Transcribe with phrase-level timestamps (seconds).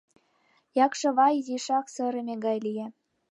[0.85, 2.87] Якшывай изишак сырыме гай лие.